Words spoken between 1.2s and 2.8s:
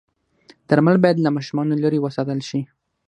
له ماشومانو لرې وساتل شي.